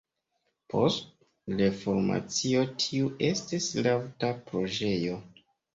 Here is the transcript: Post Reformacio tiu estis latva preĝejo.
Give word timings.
Post 0.73 1.11
Reformacio 1.61 2.65
tiu 2.87 3.13
estis 3.31 3.71
latva 3.91 4.37
preĝejo. 4.51 5.25